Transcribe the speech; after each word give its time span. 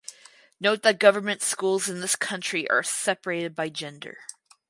Note 0.59 0.81
that 0.81 0.97
government 0.97 1.43
schools 1.43 1.87
in 1.87 1.99
this 2.01 2.15
country 2.15 2.67
are 2.71 2.81
separated 2.81 3.53
by 3.53 3.69
gender. 3.69 4.17